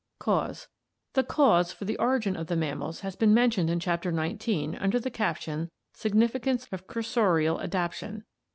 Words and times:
Cause.— 0.17 0.67
The 1.13 1.23
cause 1.23 1.71
for 1.71 1.85
the 1.85 1.95
origin 1.99 2.35
of 2.35 2.47
the 2.47 2.55
mammals 2.55 3.01
has 3.01 3.15
been 3.15 3.35
men 3.35 3.51
tioned 3.51 3.69
in 3.69 3.79
Chapter 3.79 4.11
XIX 4.11 4.75
under 4.79 4.99
the 4.99 5.11
caption" 5.11 5.69
Significance 5.93 6.67
of 6.71 6.87
cursorial 6.87 7.61
adaptation." 7.61 8.23